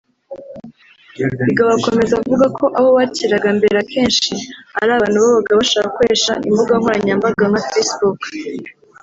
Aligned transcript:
Bigabo 1.47 1.69
akomeza 1.77 2.13
avuga 2.21 2.45
ko 2.57 2.65
abo 2.77 2.89
bakiraga 2.97 3.49
mbere 3.57 3.75
akenshi 3.83 4.33
ari 4.81 4.91
abantu 4.93 5.17
babaga 5.25 5.53
bashaka 5.59 5.87
gukoresha 5.89 6.31
imbuga 6.47 6.73
nkoranyambaga 6.79 7.43
nka 7.51 7.61
Facebook 7.69 8.19